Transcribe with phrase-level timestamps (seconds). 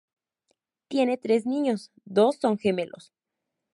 [0.87, 3.13] Tienen tres niños; dos son gemelos.